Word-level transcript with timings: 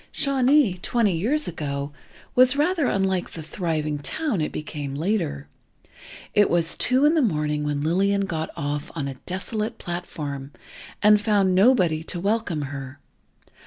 Shawnee, 0.11 0.79
twenty 0.81 1.15
years 1.15 1.47
ago, 1.47 1.93
was 2.33 2.55
rather 2.55 2.87
unlike 2.87 3.29
the 3.29 3.43
thriving 3.43 3.99
town 3.99 4.41
it 4.41 4.51
became 4.51 4.95
later. 4.95 5.47
It 6.33 6.49
was 6.49 6.73
two 6.75 7.05
in 7.05 7.13
the 7.13 7.21
morning 7.21 7.63
when 7.63 7.81
Lillian 7.81 8.25
got 8.25 8.49
off 8.57 8.89
on 8.95 9.07
a 9.07 9.13
desolate 9.27 9.77
platform, 9.77 10.53
and 11.03 11.21
found 11.21 11.53
nobody 11.53 12.03
to 12.05 12.19
welcome 12.19 12.63
her. 12.63 12.97